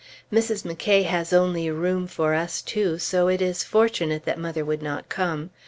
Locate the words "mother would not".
4.39-5.09